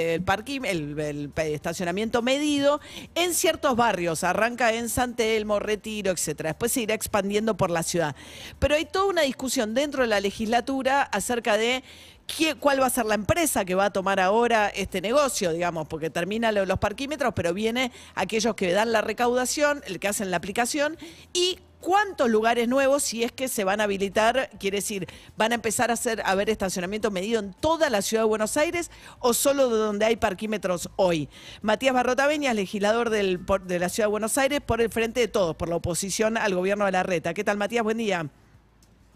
estacionamiento 1.35 2.21
medido 2.21 2.79
en 3.15 3.33
ciertos 3.33 3.75
barrios. 3.75 4.23
Arranca 4.23 4.71
en 4.71 4.87
San 4.87 5.13
Telmo, 5.13 5.59
Retiro, 5.59 6.09
etcétera. 6.13 6.51
Después 6.51 6.71
se 6.71 6.79
irá 6.79 6.93
expandiendo 6.93 7.57
por 7.57 7.69
la 7.69 7.83
ciudad. 7.83 8.15
Pero 8.59 8.75
hay 8.75 8.85
toda 8.85 9.07
una 9.07 9.23
discusión 9.23 9.73
dentro 9.73 10.03
de 10.03 10.07
la 10.07 10.21
legislatura 10.37 11.01
acerca 11.01 11.57
de 11.57 11.83
qué- 12.27 12.55
cuál 12.55 12.79
va 12.81 12.85
a 12.85 12.89
ser 12.91 13.05
la 13.05 13.15
empresa 13.15 13.65
que 13.65 13.73
va 13.73 13.85
a 13.85 13.89
tomar 13.89 14.19
ahora 14.19 14.69
este 14.69 15.01
negocio, 15.01 15.51
digamos, 15.51 15.87
porque 15.87 16.09
termina 16.11 16.51
los 16.51 16.77
parquímetros, 16.79 17.33
pero 17.35 17.53
viene 17.53 17.91
aquellos 18.13 18.53
que 18.55 18.71
dan 18.71 18.91
la 18.91 19.01
recaudación, 19.01 19.81
el 19.87 19.99
que 19.99 20.07
hacen 20.09 20.29
la 20.29 20.37
aplicación 20.37 20.95
y 21.33 21.57
cuántos 21.79 22.29
lugares 22.29 22.67
nuevos, 22.67 23.01
si 23.03 23.23
es 23.23 23.31
que 23.31 23.47
se 23.47 23.63
van 23.63 23.81
a 23.81 23.85
habilitar, 23.85 24.49
quiere 24.59 24.77
decir, 24.77 25.07
van 25.37 25.53
a 25.53 25.55
empezar 25.55 25.89
a 25.89 25.93
hacer 25.93 26.21
a 26.23 26.35
ver 26.35 26.49
estacionamiento 26.51 27.09
medido 27.09 27.39
en 27.39 27.53
toda 27.53 27.89
la 27.89 28.03
ciudad 28.03 28.23
de 28.23 28.29
Buenos 28.29 28.57
Aires 28.57 28.91
o 29.19 29.33
solo 29.33 29.69
de 29.69 29.77
donde 29.77 30.05
hay 30.05 30.17
parquímetros 30.17 30.89
hoy. 30.97 31.29
Matías 31.63 31.95
Barrota 31.95 32.27
Beñas, 32.27 32.55
legislador 32.55 33.09
de 33.09 33.79
la 33.79 33.89
ciudad 33.89 34.07
de 34.07 34.11
Buenos 34.11 34.37
Aires, 34.37 34.61
por 34.63 34.81
el 34.81 34.89
frente 34.91 35.19
de 35.21 35.27
todos, 35.29 35.55
por 35.55 35.67
la 35.69 35.77
oposición 35.77 36.37
al 36.37 36.53
gobierno 36.53 36.85
de 36.85 36.91
la 36.91 37.01
reta. 37.03 37.33
¿Qué 37.33 37.43
tal, 37.43 37.57
Matías? 37.57 37.83
Buen 37.83 37.97
día. 37.97 38.27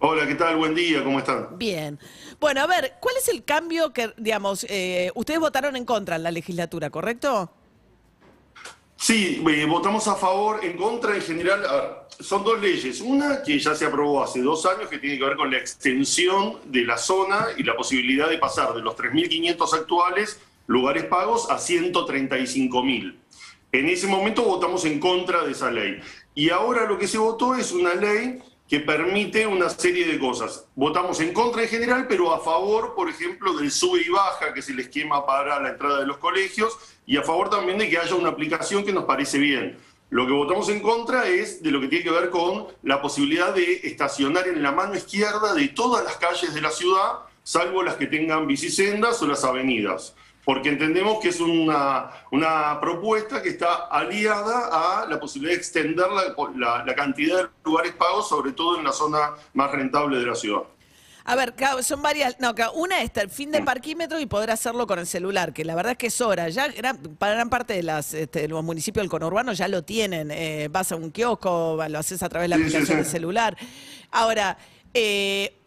Hola, 0.04 0.26
¿qué 0.26 0.34
tal? 0.34 0.55
Buen 0.55 0.73
día, 0.73 1.04
¿cómo 1.04 1.20
están? 1.20 1.60
Bien. 1.60 1.99
Bueno, 2.40 2.62
a 2.62 2.66
ver, 2.66 2.94
¿cuál 2.99 3.18
es 3.18 3.27
el 3.27 3.44
cambio 3.44 3.94
que, 3.94 4.12
digamos, 4.18 4.66
eh, 4.68 5.12
ustedes 5.13 5.40
votaron 5.40 5.76
en 5.76 5.85
contra 5.85 6.16
en 6.16 6.24
la 6.24 6.32
legislatura, 6.32 6.90
¿correcto? 6.90 7.52
Sí, 8.96 9.43
eh, 9.48 9.66
votamos 9.66 10.08
a 10.08 10.16
favor, 10.16 10.66
en 10.66 10.76
contra 10.76 11.13
en 11.13 11.21
general. 11.21 11.63
A 11.68 11.76
ver, 11.76 11.91
son 12.20 12.43
dos 12.43 12.60
leyes. 12.60 12.99
Una 12.99 13.43
que 13.43 13.60
ya 13.60 13.76
se 13.76 13.85
aprobó 13.85 14.24
hace 14.24 14.41
dos 14.41 14.66
años, 14.66 14.90
que 14.90 14.98
tiene 14.98 15.20
que 15.20 15.24
ver 15.24 15.38
con 15.38 15.52
la 15.52 15.60
extensión 15.60 16.58
de 16.65 16.84
la 16.84 16.98
zona 16.98 17.49
y 17.55 17.62
la 17.62 17.77
posibilidad 17.77 18.27
de 18.27 18.40
pasar 18.40 18.74
de 18.74 18.82
los 18.82 18.96
3.500 18.96 19.71
actuales 19.71 20.41
lugares 20.65 21.04
pagos 21.05 21.48
a 21.52 21.60
135.000. 21.60 23.20
En 23.71 23.88
ese 23.88 24.08
momento 24.08 24.41
votamos 24.41 24.84
en 24.86 24.99
contra 24.99 25.43
de 25.43 25.52
esa 25.52 25.70
ley. 25.70 26.02
Y 26.34 26.49
ahora 26.49 26.88
lo 26.88 26.98
que 26.98 27.08
se 27.08 27.20
votó 27.20 27.54
es 27.54 27.71
una 27.71 27.93
ley 27.93 28.41
que 28.72 28.80
permite 28.80 29.46
una 29.46 29.70
serie 29.70 30.08
de 30.08 30.18
cosas. 30.18 30.66
Votamos 30.76 31.20
en 31.20 31.34
contra 31.34 31.62
en 31.62 31.68
general, 31.68 32.05
pero 32.08 32.34
a 32.34 32.40
favor, 32.40 32.96
por 32.96 33.10
ejemplo, 33.10 33.52
del 33.58 33.70
sube 33.70 34.00
y 34.00 34.10
baja, 34.10 34.54
que 34.54 34.62
es 34.62 34.70
el 34.70 34.80
esquema 34.80 35.26
para 35.26 35.60
la 35.60 35.72
entrada 35.72 36.00
de 36.00 36.05
los 36.05 36.20
colegios, 36.20 36.77
y 37.05 37.18
a 37.18 37.22
favor 37.22 37.49
también 37.49 37.80
de 37.80 37.90
que 37.90 37.98
haya 37.98 38.16
una 38.16 38.30
aplicación 38.30 38.86
que 38.86 38.94
nos 38.94 39.04
parece 39.04 39.40
bien. 39.40 39.77
Lo 40.10 40.26
que 40.26 40.32
votamos 40.32 40.70
en 40.70 40.80
contra 40.80 41.27
es 41.27 41.62
de 41.62 41.70
lo 41.70 41.82
que 41.82 41.90
tiene 41.90 42.05
que 42.05 42.12
ver 42.12 42.30
con 42.30 42.68
la 42.84 43.02
posibilidad 43.02 43.54
de 43.54 43.82
estacionar 43.84 44.48
en 44.48 44.64
la 44.64 44.72
mano 44.72 44.96
izquierda 44.96 45.54
de 45.54 45.68
todas 45.68 46.05
las 46.05 46.16
calles 46.16 46.54
de 46.54 46.62
la 46.62 46.70
ciudad, 46.70 47.26
salvo 47.44 47.84
las 47.84 47.96
que 47.96 48.08
tengan 48.08 48.48
bicisendas 48.48 49.22
o 49.22 49.27
las 49.27 49.44
avenidas 49.44 50.16
porque 50.45 50.70
entendemos 50.70 51.20
que 51.21 51.29
es 51.29 51.39
una, 51.39 52.09
una 52.31 52.79
propuesta 52.79 53.41
que 53.41 53.49
está 53.49 53.87
aliada 53.91 55.01
a 55.03 55.05
la 55.07 55.20
posibilidad 55.20 55.53
de 55.53 55.59
extender 55.59 56.07
la, 56.09 56.35
la- 56.55 56.85
la 56.85 56.95
cantidad 56.95 57.37
de 57.43 57.49
lugares 57.63 57.93
pagos, 57.93 58.27
sobre 58.29 58.51
todo 58.53 58.77
en 58.77 58.84
la 58.84 58.91
zona 58.91 59.31
más 59.53 59.71
rentable 59.71 60.19
de 60.19 60.25
la 60.25 60.35
ciudad. 60.35 60.63
A 61.23 61.35
ver, 61.35 61.53
son 61.84 62.01
varias. 62.01 62.37
No, 62.39 62.51
una 62.73 63.03
es 63.03 63.12
el 63.13 63.29
fin 63.29 63.51
de 63.51 63.62
parquímetro 63.62 64.19
y 64.19 64.25
poder 64.25 64.50
hacerlo 64.50 64.88
con 64.88 64.97
el 64.97 65.06
celular, 65.06 65.53
que 65.53 65.63
la 65.63 65.75
verdad 65.75 65.91
es 65.91 65.97
que 66.00 66.07
es 66.07 66.19
hora. 66.19 66.50
Ya 66.50 66.68
gran, 66.69 66.97
para 66.97 67.35
gran 67.35 67.47
parte 67.50 67.74
de, 67.74 67.84
las, 67.84 68.16
este, 68.16 68.41
de 68.41 68.47
los 68.47 68.63
municipios 68.63 69.03
del 69.03 69.09
conurbano 69.12 69.53
ya 69.53 69.68
lo 69.68 69.84
tienen. 69.84 70.31
Eh, 70.31 70.68
vas 70.72 70.91
a 70.91 70.96
un 70.96 71.12
kiosco, 71.12 71.78
lo 71.88 72.00
haces 72.00 72.24
a 72.24 72.28
través 72.28 72.46
de 72.50 72.50
la 72.50 72.56
Sí, 72.56 72.63
sí, 72.63 72.68
aplicación 72.69 72.97
sí. 72.97 73.03
del 73.03 73.12
celular. 73.12 73.56
Ahora, 74.09 74.57
eh, 74.96 75.61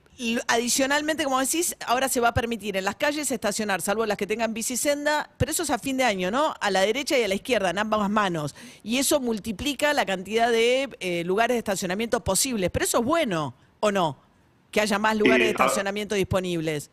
adicionalmente, 0.47 1.25
como 1.25 1.41
decís, 1.41 1.77
ahora 1.87 2.09
se 2.09 2.21
va 2.21 2.29
a 2.29 2.35
permitir 2.35 2.77
en 2.77 2.85
las 2.85 2.97
calles 2.97 3.31
estacionar, 3.31 3.83
salvo 3.83 4.07
las 4.07 4.17
que 4.17 4.27
tengan 4.27 4.55
bicisenda, 4.55 5.31
pero 5.37 5.51
eso 5.51 5.65
es 5.65 5.71
a 5.71 5.79
fin 5.79 5.97
de 5.97 6.05
año, 6.05 6.31
¿no? 6.31 6.55
A 6.61 6.71
la 6.71 6.81
derecha 6.83 7.19
y 7.19 7.23
a 7.23 7.29
la 7.29 7.35
izquierda, 7.35 7.71
en 7.71 7.79
ambas 7.79 8.09
manos. 8.09 8.55
Y 8.83 8.99
eso 8.99 9.21
multiplica 9.21 9.93
la 9.93 10.07
cantidad 10.07 10.51
de 10.51 10.89
eh, 11.01 11.25
lugares 11.25 11.55
de 11.55 11.59
estacionamiento 11.59 12.23
posibles. 12.23 12.71
Pero 12.71 12.85
eso 12.85 12.99
es 12.99 13.05
bueno, 13.05 13.55
¿o 13.81 13.91
no? 13.91 14.17
Que 14.71 14.81
haya 14.81 14.99
más 14.99 15.17
lugares 15.17 15.47
de 15.47 15.51
estacionamiento 15.51 16.15
disponibles. 16.15 16.91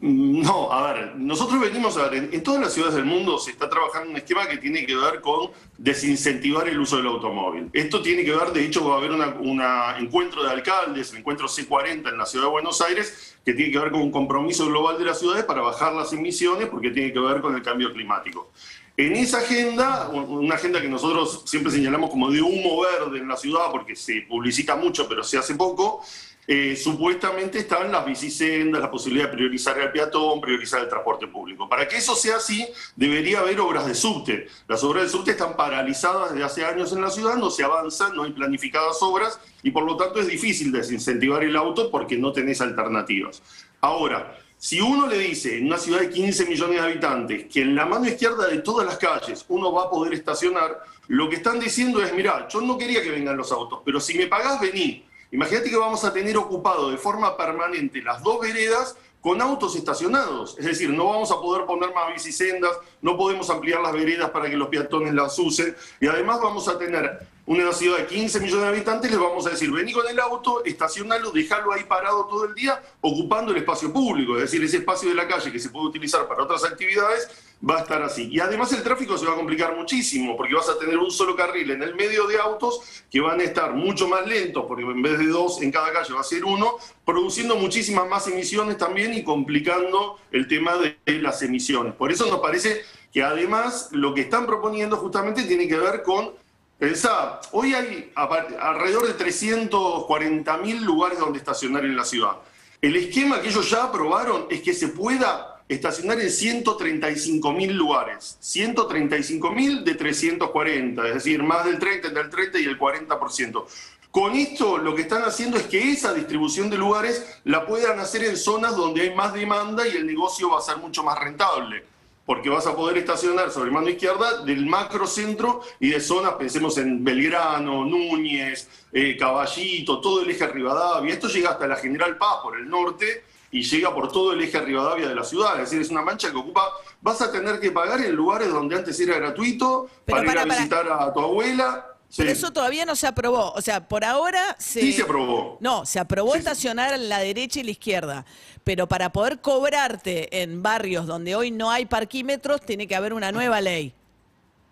No, 0.00 0.70
a 0.70 0.92
ver, 0.92 1.16
nosotros 1.16 1.60
venimos 1.60 1.96
a 1.96 2.08
ver, 2.08 2.28
en, 2.32 2.42
todas 2.44 2.60
las 2.60 2.72
ciudades 2.72 2.94
del 2.94 3.04
mundo 3.04 3.36
se 3.36 3.50
está 3.50 3.68
trabajando 3.68 4.10
un 4.10 4.16
esquema 4.16 4.46
que 4.46 4.58
tiene 4.58 4.86
que 4.86 4.94
ver 4.94 5.20
con 5.20 5.50
desincentivar 5.76 6.68
el 6.68 6.78
uso 6.78 6.98
del 6.98 7.08
automóvil. 7.08 7.68
Esto 7.72 8.00
tiene 8.00 8.24
que 8.24 8.30
ver, 8.30 8.52
de 8.52 8.64
hecho, 8.64 8.86
va 8.88 8.94
a 8.94 8.98
haber 8.98 9.10
un 9.10 9.60
encuentro 9.98 10.44
de 10.44 10.50
alcaldes, 10.50 11.10
el 11.10 11.18
encuentro 11.18 11.48
C40 11.48 12.10
en 12.10 12.16
la 12.16 12.26
ciudad 12.26 12.44
de 12.44 12.50
Buenos 12.52 12.80
Aires, 12.80 13.36
que 13.44 13.54
tiene 13.54 13.72
que 13.72 13.78
ver 13.80 13.90
con 13.90 14.02
un 14.02 14.12
compromiso 14.12 14.66
global 14.66 14.98
de 14.98 15.04
las 15.04 15.18
ciudades 15.18 15.44
para 15.44 15.62
bajar 15.62 15.92
las 15.92 16.12
emisiones, 16.12 16.68
porque 16.68 16.90
tiene 16.90 17.12
que 17.12 17.18
ver 17.18 17.40
con 17.40 17.56
el 17.56 17.62
cambio 17.62 17.92
climático. 17.92 18.52
En 18.96 19.16
esa 19.16 19.38
agenda, 19.38 20.10
una 20.10 20.54
agenda 20.54 20.80
que 20.80 20.88
nosotros 20.88 21.42
siempre 21.44 21.72
señalamos 21.72 22.10
como 22.10 22.30
de 22.30 22.40
humo 22.40 22.82
verde 22.82 23.18
en 23.18 23.26
la 23.26 23.36
ciudad, 23.36 23.72
porque 23.72 23.96
se 23.96 24.22
publicita 24.28 24.76
mucho, 24.76 25.08
pero 25.08 25.24
se 25.24 25.38
hace 25.38 25.56
poco, 25.56 26.04
eh, 26.50 26.76
supuestamente 26.76 27.58
están 27.58 27.92
las 27.92 28.06
bicisendas, 28.06 28.80
la 28.80 28.90
posibilidad 28.90 29.26
de 29.26 29.36
priorizar 29.36 29.78
al 29.78 29.92
peatón, 29.92 30.40
priorizar 30.40 30.80
el 30.80 30.88
transporte 30.88 31.26
público. 31.26 31.68
Para 31.68 31.86
que 31.86 31.98
eso 31.98 32.16
sea 32.16 32.36
así, 32.36 32.66
debería 32.96 33.40
haber 33.40 33.60
obras 33.60 33.86
de 33.86 33.94
subte. 33.94 34.48
Las 34.66 34.82
obras 34.82 35.02
de 35.02 35.10
subte 35.10 35.32
están 35.32 35.56
paralizadas 35.56 36.30
desde 36.32 36.44
hace 36.44 36.64
años 36.64 36.90
en 36.94 37.02
la 37.02 37.10
ciudad, 37.10 37.36
no 37.36 37.50
se 37.50 37.64
avanzan, 37.64 38.16
no 38.16 38.22
hay 38.22 38.32
planificadas 38.32 38.96
obras 39.02 39.38
y 39.62 39.72
por 39.72 39.84
lo 39.84 39.98
tanto 39.98 40.20
es 40.20 40.26
difícil 40.26 40.72
desincentivar 40.72 41.44
el 41.44 41.54
auto 41.54 41.90
porque 41.90 42.16
no 42.16 42.32
tenés 42.32 42.62
alternativas. 42.62 43.42
Ahora, 43.82 44.38
si 44.56 44.80
uno 44.80 45.06
le 45.06 45.18
dice 45.18 45.58
en 45.58 45.66
una 45.66 45.76
ciudad 45.76 46.00
de 46.00 46.08
15 46.08 46.46
millones 46.46 46.80
de 46.80 46.86
habitantes 46.86 47.44
que 47.52 47.60
en 47.60 47.76
la 47.76 47.84
mano 47.84 48.06
izquierda 48.06 48.48
de 48.48 48.58
todas 48.58 48.86
las 48.86 48.96
calles 48.96 49.44
uno 49.48 49.70
va 49.70 49.84
a 49.84 49.90
poder 49.90 50.14
estacionar, 50.14 50.80
lo 51.08 51.28
que 51.28 51.36
están 51.36 51.60
diciendo 51.60 52.02
es, 52.02 52.14
mirá, 52.14 52.48
yo 52.48 52.62
no 52.62 52.78
quería 52.78 53.02
que 53.02 53.10
vengan 53.10 53.36
los 53.36 53.52
autos, 53.52 53.80
pero 53.84 54.00
si 54.00 54.16
me 54.16 54.28
pagás, 54.28 54.58
vení. 54.62 55.04
Imagínate 55.30 55.70
que 55.70 55.76
vamos 55.76 56.04
a 56.04 56.12
tener 56.12 56.36
ocupado 56.36 56.90
de 56.90 56.96
forma 56.96 57.36
permanente 57.36 58.02
las 58.02 58.22
dos 58.22 58.40
veredas 58.40 58.96
con 59.20 59.42
autos 59.42 59.76
estacionados. 59.76 60.56
Es 60.58 60.64
decir, 60.64 60.90
no 60.90 61.06
vamos 61.06 61.30
a 61.30 61.40
poder 61.40 61.66
poner 61.66 61.92
más 61.92 62.12
bicisendas, 62.12 62.72
no 63.02 63.16
podemos 63.16 63.50
ampliar 63.50 63.80
las 63.80 63.92
veredas 63.92 64.30
para 64.30 64.48
que 64.48 64.56
los 64.56 64.68
peatones 64.68 65.12
las 65.12 65.38
usen. 65.38 65.76
Y 66.00 66.06
además 66.06 66.40
vamos 66.40 66.68
a 66.68 66.78
tener 66.78 67.26
una 67.48 67.72
ciudad 67.72 67.96
de 67.96 68.06
15 68.06 68.40
millones 68.40 68.62
de 68.62 68.68
habitantes, 68.68 69.10
les 69.10 69.18
vamos 69.18 69.46
a 69.46 69.50
decir, 69.50 69.70
vení 69.70 69.90
con 69.90 70.06
el 70.06 70.20
auto, 70.20 70.62
estacionalo, 70.66 71.30
dejalo 71.30 71.72
ahí 71.72 71.84
parado 71.84 72.26
todo 72.26 72.44
el 72.44 72.54
día, 72.54 72.82
ocupando 73.00 73.52
el 73.52 73.56
espacio 73.56 73.90
público. 73.90 74.36
Es 74.36 74.42
decir, 74.42 74.62
ese 74.62 74.76
espacio 74.76 75.08
de 75.08 75.14
la 75.14 75.26
calle 75.26 75.50
que 75.50 75.58
se 75.58 75.70
puede 75.70 75.86
utilizar 75.86 76.28
para 76.28 76.42
otras 76.42 76.62
actividades 76.64 77.30
va 77.68 77.78
a 77.78 77.80
estar 77.80 78.02
así. 78.02 78.28
Y 78.30 78.38
además 78.38 78.70
el 78.74 78.82
tráfico 78.82 79.16
se 79.16 79.24
va 79.24 79.32
a 79.32 79.36
complicar 79.36 79.74
muchísimo, 79.74 80.36
porque 80.36 80.54
vas 80.54 80.68
a 80.68 80.78
tener 80.78 80.98
un 80.98 81.10
solo 81.10 81.34
carril 81.34 81.70
en 81.70 81.82
el 81.82 81.94
medio 81.94 82.26
de 82.26 82.38
autos 82.38 83.02
que 83.10 83.18
van 83.22 83.40
a 83.40 83.44
estar 83.44 83.72
mucho 83.72 84.08
más 84.08 84.26
lentos, 84.26 84.66
porque 84.68 84.82
en 84.82 85.00
vez 85.00 85.18
de 85.18 85.28
dos 85.28 85.62
en 85.62 85.72
cada 85.72 85.90
calle 85.90 86.12
va 86.12 86.20
a 86.20 86.24
ser 86.24 86.44
uno, 86.44 86.76
produciendo 87.06 87.56
muchísimas 87.56 88.06
más 88.10 88.28
emisiones 88.28 88.76
también 88.76 89.14
y 89.14 89.24
complicando 89.24 90.18
el 90.32 90.46
tema 90.48 90.76
de 90.76 90.98
las 91.06 91.40
emisiones. 91.40 91.94
Por 91.94 92.12
eso 92.12 92.26
nos 92.26 92.40
parece 92.40 92.82
que 93.10 93.22
además 93.22 93.88
lo 93.92 94.12
que 94.12 94.20
están 94.20 94.44
proponiendo 94.44 94.98
justamente 94.98 95.44
tiene 95.44 95.66
que 95.66 95.78
ver 95.78 96.02
con 96.02 96.32
Pensá, 96.78 97.40
hoy 97.50 97.74
hay 97.74 98.12
alrededor 98.14 99.08
de 99.08 99.14
340 99.14 100.58
mil 100.58 100.84
lugares 100.84 101.18
donde 101.18 101.40
estacionar 101.40 101.84
en 101.84 101.96
la 101.96 102.04
ciudad. 102.04 102.36
El 102.80 102.94
esquema 102.94 103.42
que 103.42 103.48
ellos 103.48 103.68
ya 103.68 103.82
aprobaron 103.82 104.46
es 104.48 104.62
que 104.62 104.72
se 104.72 104.86
pueda 104.86 105.60
estacionar 105.68 106.20
en 106.20 106.30
135 106.30 107.52
mil 107.52 107.76
lugares. 107.76 108.36
135 108.38 109.50
mil 109.50 109.82
de 109.82 109.96
340, 109.96 111.08
es 111.08 111.14
decir, 111.14 111.42
más 111.42 111.64
del 111.64 111.80
30, 111.80 112.08
entre 112.08 112.22
el 112.22 112.30
30 112.30 112.60
y 112.60 112.64
el 112.66 112.78
40%. 112.78 113.64
Con 114.12 114.36
esto 114.36 114.78
lo 114.78 114.94
que 114.94 115.02
están 115.02 115.24
haciendo 115.24 115.56
es 115.56 115.64
que 115.64 115.90
esa 115.90 116.14
distribución 116.14 116.70
de 116.70 116.78
lugares 116.78 117.40
la 117.42 117.66
puedan 117.66 117.98
hacer 117.98 118.22
en 118.22 118.36
zonas 118.36 118.76
donde 118.76 119.02
hay 119.02 119.14
más 119.16 119.34
demanda 119.34 119.84
y 119.84 119.96
el 119.96 120.06
negocio 120.06 120.50
va 120.50 120.60
a 120.60 120.62
ser 120.62 120.76
mucho 120.76 121.02
más 121.02 121.18
rentable 121.18 121.97
porque 122.28 122.50
vas 122.50 122.66
a 122.66 122.76
poder 122.76 122.98
estacionar 122.98 123.50
sobre 123.50 123.70
mano 123.70 123.88
izquierda 123.88 124.42
del 124.42 124.66
macrocentro 124.66 125.62
y 125.80 125.88
de 125.88 125.98
zonas, 125.98 126.34
pensemos 126.34 126.76
en 126.76 127.02
Belgrano, 127.02 127.86
Núñez, 127.86 128.68
eh, 128.92 129.16
Caballito, 129.16 129.98
todo 130.02 130.20
el 130.20 130.28
eje 130.28 130.46
Rivadavia. 130.46 131.14
Esto 131.14 131.26
llega 131.28 131.52
hasta 131.52 131.66
la 131.66 131.76
General 131.76 132.18
Paz 132.18 132.40
por 132.42 132.58
el 132.58 132.68
norte 132.68 133.24
y 133.50 133.62
llega 133.62 133.94
por 133.94 134.12
todo 134.12 134.34
el 134.34 134.42
eje 134.42 134.60
Rivadavia 134.60 135.08
de 135.08 135.14
la 135.14 135.24
ciudad. 135.24 135.54
Es 135.54 135.70
decir, 135.70 135.80
es 135.80 135.88
una 135.88 136.02
mancha 136.02 136.30
que 136.30 136.36
ocupa, 136.36 136.70
vas 137.00 137.22
a 137.22 137.32
tener 137.32 137.60
que 137.60 137.70
pagar 137.70 138.02
en 138.02 138.14
lugares 138.14 138.50
donde 138.50 138.76
antes 138.76 139.00
era 139.00 139.16
gratuito 139.16 139.88
para 140.04 140.22
ir 140.22 140.28
a 140.28 140.42
para. 140.42 140.54
visitar 140.54 140.86
a 140.86 141.10
tu 141.10 141.20
abuela. 141.20 141.97
Pero 142.16 142.30
eso 142.30 142.50
todavía 142.52 142.84
no 142.86 142.96
se 142.96 143.06
aprobó. 143.06 143.52
O 143.52 143.60
sea, 143.60 143.86
por 143.86 144.04
ahora 144.04 144.56
se. 144.58 144.80
Sí, 144.80 144.92
se 144.94 145.02
aprobó. 145.02 145.58
No, 145.60 145.84
se 145.84 145.98
aprobó 146.00 146.32
Sí, 146.32 146.34
sí. 146.34 146.38
estacionar 146.38 146.94
en 146.94 147.08
la 147.08 147.18
derecha 147.18 147.60
y 147.60 147.64
la 147.64 147.70
izquierda. 147.72 148.24
Pero 148.64 148.86
para 148.86 149.12
poder 149.12 149.40
cobrarte 149.40 150.42
en 150.42 150.62
barrios 150.62 151.06
donde 151.06 151.36
hoy 151.36 151.50
no 151.50 151.70
hay 151.70 151.86
parquímetros, 151.86 152.62
tiene 152.62 152.86
que 152.86 152.96
haber 152.96 153.12
una 153.12 153.30
nueva 153.32 153.60
ley. 153.60 153.92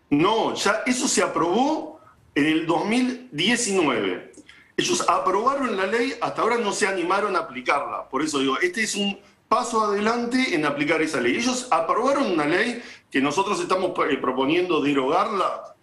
No, 0.08 0.54
ya 0.54 0.82
eso 0.86 1.08
se 1.08 1.22
aprobó 1.22 2.00
en 2.34 2.46
el 2.46 2.66
2019. 2.66 4.32
Ellos 4.78 5.04
aprobaron 5.08 5.76
la 5.76 5.86
ley, 5.86 6.14
hasta 6.20 6.42
ahora 6.42 6.58
no 6.58 6.72
se 6.72 6.86
animaron 6.86 7.34
a 7.36 7.40
aplicarla. 7.40 8.08
Por 8.08 8.22
eso 8.22 8.38
digo, 8.38 8.58
este 8.60 8.82
es 8.82 8.94
un 8.94 9.18
paso 9.48 9.82
adelante 9.82 10.54
en 10.54 10.66
aplicar 10.66 11.00
esa 11.00 11.20
ley. 11.20 11.36
Ellos 11.36 11.68
aprobaron 11.70 12.30
una 12.30 12.44
ley 12.46 12.82
que 13.10 13.20
nosotros 13.20 13.58
estamos 13.60 13.92
eh, 14.10 14.16
proponiendo 14.18 14.80
derogarla. 14.80 15.74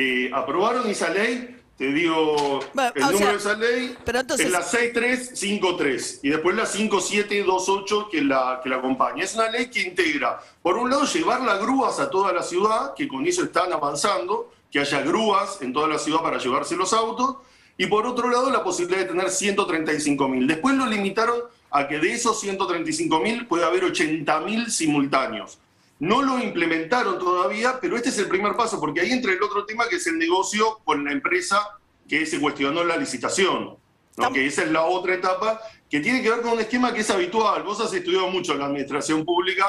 Eh, 0.00 0.30
aprobaron 0.32 0.88
esa 0.88 1.08
ley, 1.10 1.56
te 1.76 1.92
digo, 1.92 2.60
Bueno, 2.72 2.92
el 2.94 3.02
número 3.02 3.18
sea, 3.18 3.30
de 3.32 3.36
esa 3.36 3.54
ley 3.54 3.96
pero 4.04 4.20
entonces- 4.20 4.46
es 4.46 4.52
la 4.52 4.62
6353 4.62 6.20
y 6.22 6.28
después 6.28 6.54
la 6.54 6.66
5728 6.66 8.08
que 8.08 8.22
la, 8.22 8.60
que 8.62 8.68
la 8.68 8.76
acompaña. 8.76 9.24
Es 9.24 9.34
una 9.34 9.50
ley 9.50 9.66
que 9.66 9.82
integra, 9.82 10.38
por 10.62 10.76
un 10.78 10.88
lado, 10.88 11.04
llevar 11.04 11.40
las 11.40 11.60
grúas 11.60 11.98
a 11.98 12.10
toda 12.10 12.32
la 12.32 12.44
ciudad, 12.44 12.94
que 12.94 13.08
con 13.08 13.26
eso 13.26 13.42
están 13.42 13.72
avanzando, 13.72 14.52
que 14.70 14.78
haya 14.78 15.00
grúas 15.02 15.62
en 15.62 15.72
toda 15.72 15.88
la 15.88 15.98
ciudad 15.98 16.20
para 16.22 16.38
llevarse 16.38 16.76
los 16.76 16.92
autos, 16.92 17.36
y 17.76 17.86
por 17.86 18.06
otro 18.06 18.28
lado, 18.30 18.50
la 18.50 18.62
posibilidad 18.62 19.00
de 19.00 19.06
tener 19.06 19.30
135 19.30 20.28
mil. 20.28 20.46
Después 20.46 20.76
lo 20.76 20.86
limitaron 20.86 21.40
a 21.70 21.88
que 21.88 21.98
de 21.98 22.12
esos 22.12 22.38
135 22.40 23.18
mil 23.20 23.46
puede 23.46 23.64
haber 23.64 23.82
80 23.84 24.40
mil 24.40 24.70
simultáneos. 24.70 25.58
No 26.00 26.22
lo 26.22 26.38
implementaron 26.38 27.18
todavía, 27.18 27.78
pero 27.80 27.96
este 27.96 28.10
es 28.10 28.18
el 28.18 28.28
primer 28.28 28.54
paso, 28.54 28.78
porque 28.78 29.00
ahí 29.00 29.10
entra 29.10 29.32
el 29.32 29.42
otro 29.42 29.64
tema 29.66 29.88
que 29.88 29.96
es 29.96 30.06
el 30.06 30.18
negocio 30.18 30.78
con 30.84 31.04
la 31.04 31.12
empresa 31.12 31.60
que 32.08 32.24
se 32.24 32.40
cuestionó 32.40 32.84
la 32.84 32.96
licitación, 32.96 33.76
¿no? 34.16 34.32
Que 34.32 34.46
esa 34.46 34.62
es 34.62 34.70
la 34.70 34.82
otra 34.84 35.14
etapa, 35.14 35.60
que 35.90 36.00
tiene 36.00 36.22
que 36.22 36.30
ver 36.30 36.40
con 36.40 36.52
un 36.52 36.60
esquema 36.60 36.92
que 36.94 37.00
es 37.00 37.10
habitual. 37.10 37.62
Vos 37.64 37.80
has 37.80 37.92
estudiado 37.92 38.28
mucho 38.28 38.52
en 38.52 38.58
la 38.60 38.66
administración 38.66 39.24
pública 39.24 39.66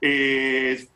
eh, 0.00 0.86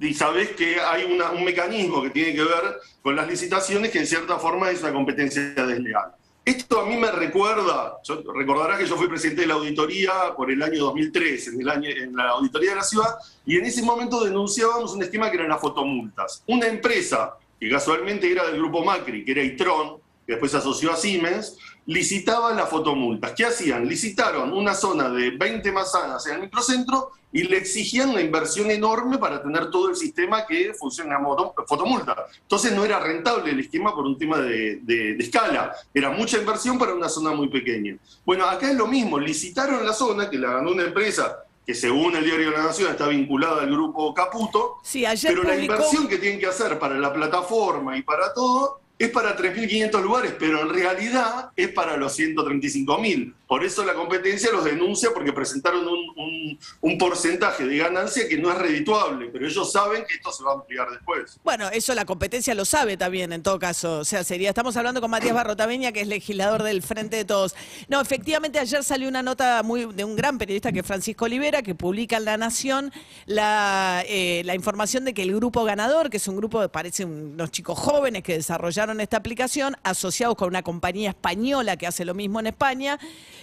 y 0.00 0.14
sabés 0.14 0.50
que 0.50 0.80
hay 0.80 1.04
una- 1.04 1.30
un 1.30 1.44
mecanismo 1.44 2.02
que 2.02 2.10
tiene 2.10 2.34
que 2.34 2.42
ver 2.42 2.78
con 3.02 3.14
las 3.16 3.28
licitaciones 3.28 3.90
que 3.90 3.98
en 3.98 4.06
cierta 4.06 4.38
forma 4.38 4.70
es 4.70 4.80
una 4.82 4.92
competencia 4.92 5.42
desleal. 5.54 6.12
Esto 6.44 6.80
a 6.80 6.86
mí 6.86 6.96
me 6.96 7.10
recuerda, 7.12 8.00
recordarás 8.34 8.78
que 8.78 8.86
yo 8.86 8.96
fui 8.96 9.06
presidente 9.06 9.42
de 9.42 9.46
la 9.46 9.54
auditoría 9.54 10.34
por 10.36 10.50
el 10.50 10.60
año 10.60 10.86
2003, 10.86 11.48
en, 11.48 11.60
el 11.60 11.68
año, 11.68 11.88
en 11.88 12.16
la 12.16 12.30
auditoría 12.30 12.70
de 12.70 12.76
la 12.76 12.82
ciudad, 12.82 13.14
y 13.46 13.58
en 13.58 13.64
ese 13.64 13.80
momento 13.82 14.24
denunciábamos 14.24 14.92
un 14.92 15.04
esquema 15.04 15.30
que 15.30 15.36
eran 15.36 15.50
las 15.50 15.60
fotomultas. 15.60 16.42
Una 16.48 16.66
empresa 16.66 17.36
que 17.60 17.70
casualmente 17.70 18.30
era 18.30 18.44
del 18.48 18.56
grupo 18.56 18.84
Macri, 18.84 19.24
que 19.24 19.30
era 19.30 19.42
Itron, 19.44 19.98
que 20.26 20.32
después 20.32 20.50
se 20.50 20.58
asoció 20.58 20.92
a 20.92 20.96
Siemens, 20.96 21.58
licitaba 21.86 22.52
las 22.52 22.68
fotomultas. 22.68 23.32
¿Qué 23.32 23.44
hacían? 23.44 23.86
Licitaron 23.86 24.52
una 24.52 24.74
zona 24.74 25.08
de 25.10 25.30
20 25.30 25.72
manzanas 25.72 26.26
en 26.26 26.34
el 26.34 26.40
microcentro 26.42 27.10
y 27.34 27.44
le 27.44 27.56
exigían 27.56 28.10
una 28.10 28.20
inversión 28.20 28.70
enorme 28.70 29.16
para 29.18 29.42
tener 29.42 29.70
todo 29.70 29.88
el 29.88 29.96
sistema 29.96 30.44
que 30.46 30.74
funciona 30.74 31.16
a 31.16 31.64
fotomulta. 31.66 32.26
Entonces 32.42 32.72
no 32.72 32.84
era 32.84 33.00
rentable 33.00 33.50
el 33.52 33.60
esquema 33.60 33.94
por 33.94 34.04
un 34.04 34.18
tema 34.18 34.38
de, 34.38 34.80
de- 34.82 35.14
de 35.14 35.24
escala. 35.24 35.72
Era 35.94 36.10
mucha 36.10 36.38
inversión 36.38 36.78
para 36.78 36.94
una 36.94 37.08
zona 37.08 37.32
muy 37.32 37.48
pequeña. 37.48 37.96
Bueno, 38.24 38.44
acá 38.46 38.70
es 38.70 38.76
lo 38.76 38.86
mismo. 38.86 39.18
Licitaron 39.18 39.84
la 39.84 39.94
zona 39.94 40.28
que 40.28 40.38
la 40.38 40.52
ganó 40.52 40.72
una 40.72 40.84
empresa 40.84 41.38
que 41.64 41.74
según 41.74 42.14
el 42.16 42.24
diario 42.24 42.50
de 42.50 42.56
la 42.56 42.64
Nación 42.64 42.90
está 42.90 43.06
vinculada 43.06 43.62
al 43.62 43.70
grupo 43.70 44.12
Caputo, 44.12 44.78
Sí, 44.82 45.06
ayer 45.06 45.32
pero 45.32 45.44
la 45.44 45.56
inversión 45.56 46.08
que 46.08 46.18
tienen 46.18 46.40
que 46.40 46.46
hacer 46.46 46.76
para 46.78 46.96
la 46.98 47.12
plataforma 47.12 47.96
y 47.96 48.02
para 48.02 48.34
todo 48.34 48.80
es 49.04 49.10
para 49.10 49.36
3.500 49.36 50.02
lugares, 50.02 50.34
pero 50.38 50.62
en 50.62 50.68
realidad 50.68 51.50
es 51.56 51.68
para 51.68 51.96
los 51.96 52.18
135.000. 52.18 53.34
Por 53.52 53.62
eso 53.62 53.84
la 53.84 53.92
competencia 53.92 54.50
los 54.50 54.64
denuncia 54.64 55.10
porque 55.12 55.30
presentaron 55.30 55.86
un, 55.86 56.98
porcentaje 56.98 57.66
de 57.66 57.76
ganancia 57.76 58.26
que 58.26 58.38
no 58.38 58.50
es 58.50 58.56
redituable, 58.56 59.28
pero 59.30 59.46
ellos 59.46 59.70
saben 59.70 60.06
que 60.08 60.14
esto 60.14 60.32
se 60.32 60.42
va 60.42 60.52
a 60.52 60.54
ampliar 60.54 60.88
después. 60.90 61.38
Bueno, 61.44 61.68
eso 61.68 61.94
la 61.94 62.06
competencia 62.06 62.54
lo 62.54 62.64
sabe 62.64 62.96
también, 62.96 63.30
en 63.30 63.42
todo 63.42 63.58
caso. 63.58 63.98
O 63.98 64.04
sea, 64.06 64.24
sería, 64.24 64.48
estamos 64.48 64.74
hablando 64.78 65.02
con 65.02 65.10
Matías 65.10 65.34
Barrotaveña, 65.34 65.92
que 65.92 66.00
es 66.00 66.08
legislador 66.08 66.62
del 66.62 66.80
Frente 66.80 67.16
de 67.16 67.26
Todos. 67.26 67.54
No, 67.88 68.00
efectivamente, 68.00 68.58
ayer 68.58 68.82
salió 68.84 69.06
una 69.06 69.22
nota 69.22 69.62
muy 69.62 69.84
de 69.84 70.04
un 70.04 70.16
gran 70.16 70.38
periodista 70.38 70.72
que 70.72 70.80
es 70.80 70.86
Francisco 70.86 71.26
Olivera, 71.26 71.60
que 71.62 71.74
publica 71.74 72.16
en 72.16 72.24
La 72.24 72.38
Nación 72.38 72.90
la, 73.26 74.02
eh, 74.08 74.40
la 74.46 74.54
información 74.54 75.04
de 75.04 75.12
que 75.12 75.24
el 75.24 75.34
grupo 75.34 75.64
ganador, 75.64 76.08
que 76.08 76.16
es 76.16 76.26
un 76.26 76.36
grupo, 76.36 76.66
parece 76.68 77.04
unos 77.04 77.50
chicos 77.50 77.78
jóvenes 77.78 78.22
que 78.22 78.32
desarrollaron 78.32 78.98
esta 79.02 79.18
aplicación, 79.18 79.76
asociados 79.82 80.36
con 80.36 80.48
una 80.48 80.62
compañía 80.62 81.10
española 81.10 81.76
que 81.76 81.86
hace 81.86 82.06
lo 82.06 82.14
mismo 82.14 82.40
en 82.40 82.46
España, 82.46 82.98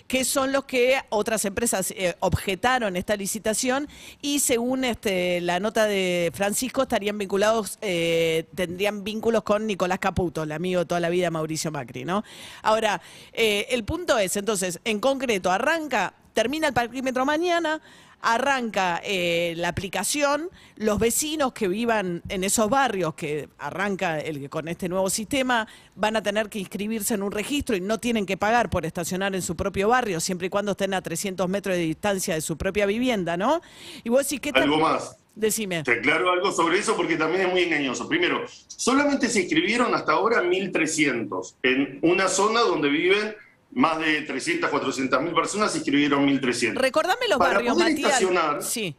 que 0.07 0.23
son 0.23 0.51
los 0.51 0.65
que 0.65 1.01
otras 1.09 1.45
empresas 1.45 1.91
eh, 1.91 2.15
objetaron 2.19 2.95
esta 2.95 3.15
licitación 3.15 3.87
y 4.21 4.39
según 4.39 4.83
este, 4.83 5.41
la 5.41 5.59
nota 5.59 5.85
de 5.85 6.31
Francisco 6.33 6.83
estarían 6.83 7.17
vinculados, 7.17 7.77
eh, 7.81 8.45
tendrían 8.55 9.03
vínculos 9.03 9.43
con 9.43 9.67
Nicolás 9.67 9.99
Caputo, 9.99 10.43
el 10.43 10.51
amigo 10.51 10.81
de 10.81 10.85
toda 10.85 10.99
la 10.99 11.09
vida 11.09 11.25
de 11.25 11.31
Mauricio 11.31 11.71
Macri, 11.71 12.05
¿no? 12.05 12.23
Ahora, 12.61 13.01
eh, 13.33 13.67
el 13.69 13.83
punto 13.83 14.17
es, 14.17 14.35
entonces, 14.37 14.79
en 14.83 14.99
concreto, 14.99 15.51
arranca, 15.51 16.13
termina 16.33 16.67
el 16.67 16.73
parquímetro 16.73 17.25
mañana, 17.25 17.81
arranca 18.21 19.01
eh, 19.03 19.53
la 19.57 19.69
aplicación, 19.69 20.49
los 20.75 20.99
vecinos 20.99 21.53
que 21.53 21.67
vivan 21.67 22.21
en 22.29 22.43
esos 22.43 22.69
barrios 22.69 23.13
que 23.13 23.49
arranca 23.57 24.19
el, 24.19 24.49
con 24.49 24.67
este 24.67 24.89
nuevo 24.89 25.09
sistema 25.09 25.67
van 25.95 26.15
a 26.15 26.23
tener 26.23 26.49
que 26.49 26.59
inscribirse 26.59 27.13
en 27.13 27.23
un 27.23 27.31
registro 27.31 27.75
y 27.75 27.81
no 27.81 27.97
tienen 27.99 28.25
que 28.25 28.37
pagar 28.37 28.69
por 28.69 28.85
estacionar 28.85 29.35
en 29.35 29.41
su 29.41 29.55
propio 29.55 29.89
barrio, 29.89 30.19
siempre 30.19 30.47
y 30.47 30.49
cuando 30.49 30.71
estén 30.71 30.93
a 30.93 31.01
300 31.01 31.47
metros 31.49 31.75
de 31.75 31.83
distancia 31.83 32.33
de 32.35 32.41
su 32.41 32.57
propia 32.57 32.85
vivienda, 32.85 33.37
¿no? 33.37 33.61
Y 34.03 34.09
vos 34.09 34.27
decís, 34.27 34.39
¿qué? 34.41 34.51
Algo 34.59 34.79
más. 34.79 35.17
Decime. 35.35 35.83
Te 35.83 35.93
aclaro 35.93 36.31
algo 36.31 36.51
sobre 36.51 36.79
eso 36.79 36.97
porque 36.97 37.15
también 37.15 37.47
es 37.47 37.51
muy 37.51 37.61
engañoso. 37.61 38.09
Primero, 38.09 38.43
solamente 38.67 39.29
se 39.29 39.41
inscribieron 39.41 39.95
hasta 39.95 40.11
ahora 40.11 40.43
1.300 40.43 41.55
en 41.63 41.99
una 42.01 42.27
zona 42.27 42.59
donde 42.59 42.89
viven 42.89 43.35
más 43.71 43.99
de 43.99 44.21
300, 44.23 44.69
400 44.69 45.21
mil 45.21 45.33
personas, 45.33 45.75
inscribieron 45.75 46.25
1.300. 46.25 46.75
Recordame 46.75 47.27
los 47.27 47.37
Para 47.37 47.53
barrios, 47.55 47.73
poder 47.75 47.89
Matías. 47.91 48.11
estacionar- 48.21 48.61
Sí. 48.63 48.95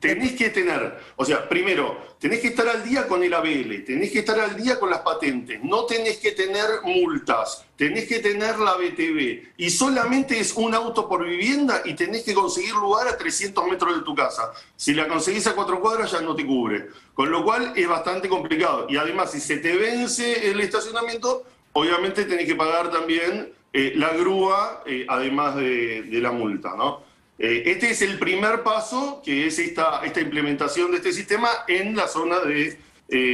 Tenés 0.00 0.32
que 0.32 0.50
tener, 0.50 0.98
o 1.14 1.24
sea, 1.24 1.48
primero, 1.48 2.16
tenés 2.18 2.40
que 2.40 2.48
estar 2.48 2.66
al 2.68 2.82
día 2.82 3.06
con 3.06 3.22
el 3.22 3.32
ABL, 3.32 3.78
tenés 3.84 4.10
que 4.10 4.18
estar 4.18 4.38
al 4.40 4.56
día 4.60 4.78
con 4.80 4.90
las 4.90 5.00
patentes, 5.02 5.62
no 5.62 5.84
tenés 5.86 6.16
que 6.18 6.32
tener 6.32 6.66
multas, 6.82 7.64
tenés 7.76 8.08
que 8.08 8.18
tener 8.18 8.58
la 8.58 8.74
BTV 8.74 9.52
y 9.56 9.70
solamente 9.70 10.40
es 10.40 10.52
un 10.54 10.74
auto 10.74 11.08
por 11.08 11.24
vivienda 11.24 11.80
y 11.84 11.94
tenés 11.94 12.24
que 12.24 12.34
conseguir 12.34 12.74
lugar 12.74 13.06
a 13.06 13.16
300 13.16 13.64
metros 13.68 13.94
de 13.96 14.02
tu 14.02 14.16
casa. 14.16 14.50
Si 14.76 14.94
la 14.94 15.06
conseguís 15.06 15.46
a 15.46 15.54
cuatro 15.54 15.80
cuadras 15.80 16.10
ya 16.10 16.20
no 16.20 16.34
te 16.34 16.44
cubre, 16.44 16.88
con 17.14 17.30
lo 17.30 17.44
cual 17.44 17.72
es 17.76 17.86
bastante 17.86 18.28
complicado. 18.28 18.86
Y 18.90 18.96
además, 18.96 19.30
si 19.30 19.38
se 19.40 19.58
te 19.58 19.76
vence 19.76 20.50
el 20.50 20.60
estacionamiento, 20.60 21.44
obviamente 21.74 22.24
tenés 22.24 22.46
que 22.46 22.54
pagar 22.54 22.90
también 22.90 23.52
eh, 23.72 23.92
la 23.96 24.14
grúa, 24.14 24.82
eh, 24.86 25.04
además 25.08 25.56
de, 25.56 26.06
la 26.10 26.32
multa, 26.32 26.74
¿no? 26.76 27.02
Eh, 27.38 27.64
este 27.66 27.90
es 27.90 28.02
el 28.02 28.18
primer 28.18 28.62
paso, 28.62 29.20
que 29.24 29.46
es 29.46 29.58
esta, 29.58 30.00
esta 30.04 30.20
implementación 30.20 30.92
de 30.92 30.98
este 30.98 31.12
sistema 31.12 31.48
en 31.68 31.94
la 31.96 32.08
zona 32.08 32.38
de 32.40 32.78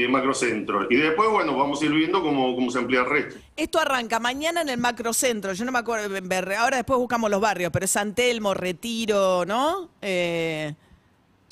macrocentro. 0.08 0.86
Y 0.90 0.96
después, 0.96 1.30
bueno, 1.30 1.56
vamos 1.56 1.80
a 1.80 1.84
ir 1.84 1.92
viendo 1.92 2.20
cómo, 2.22 2.54
cómo 2.54 2.70
se 2.70 2.78
amplía 2.78 3.00
el 3.00 3.06
resto. 3.06 3.36
Esto 3.56 3.78
arranca 3.78 4.18
mañana 4.18 4.62
en 4.62 4.68
el 4.68 4.78
macrocentro. 4.78 5.52
Yo 5.52 5.64
no 5.64 5.72
me 5.72 5.78
acuerdo, 5.78 6.14
ahora 6.58 6.76
después 6.78 6.98
buscamos 6.98 7.30
los 7.30 7.40
barrios, 7.40 7.70
pero 7.72 7.84
es 7.84 7.90
San 7.90 8.14
Telmo, 8.14 8.52
Retiro, 8.52 9.44
¿no? 9.46 9.90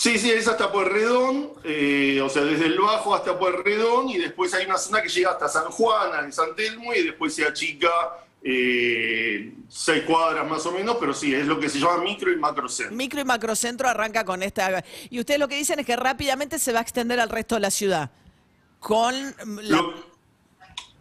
Sí, 0.00 0.16
sí, 0.16 0.30
es 0.30 0.46
hasta 0.46 0.70
Pueyrredón, 0.70 1.54
eh, 1.64 2.20
o 2.22 2.28
sea, 2.28 2.44
desde 2.44 2.66
el 2.66 2.78
Bajo 2.78 3.16
hasta 3.16 3.36
Pueyrredón, 3.36 4.08
y 4.08 4.18
después 4.18 4.54
hay 4.54 4.64
una 4.64 4.78
zona 4.78 5.02
que 5.02 5.08
llega 5.08 5.32
hasta 5.32 5.48
San 5.48 5.64
Juan, 5.72 6.24
en 6.24 6.32
San 6.32 6.54
Telmo, 6.54 6.94
y 6.94 7.02
después 7.02 7.34
se 7.34 7.44
achica 7.44 7.90
eh, 8.44 9.52
seis 9.68 10.04
cuadras 10.04 10.48
más 10.48 10.64
o 10.66 10.70
menos, 10.70 10.98
pero 11.00 11.12
sí, 11.12 11.34
es 11.34 11.46
lo 11.46 11.58
que 11.58 11.68
se 11.68 11.80
llama 11.80 11.98
micro 12.04 12.30
y 12.32 12.36
macrocentro. 12.36 12.94
micro 12.94 13.20
y 13.20 13.24
macrocentro 13.24 13.88
arranca 13.88 14.24
con 14.24 14.44
esta. 14.44 14.84
Y 15.10 15.18
ustedes 15.18 15.40
lo 15.40 15.48
que 15.48 15.56
dicen 15.56 15.80
es 15.80 15.84
que 15.86 15.96
rápidamente 15.96 16.60
se 16.60 16.72
va 16.72 16.78
a 16.78 16.82
extender 16.82 17.18
al 17.18 17.28
resto 17.28 17.56
de 17.56 17.62
la 17.62 17.70
ciudad. 17.72 18.12
Con 18.78 19.34
la- 19.62 19.76
Lo, 19.78 19.94